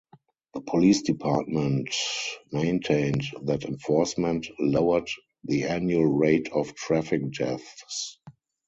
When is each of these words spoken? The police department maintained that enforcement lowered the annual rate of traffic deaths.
The 0.55 0.61
police 0.61 1.03
department 1.03 1.93
maintained 2.51 3.21
that 3.43 3.65
enforcement 3.65 4.47
lowered 4.57 5.07
the 5.43 5.65
annual 5.65 6.07
rate 6.07 6.49
of 6.51 6.73
traffic 6.73 7.31
deaths. 7.33 8.17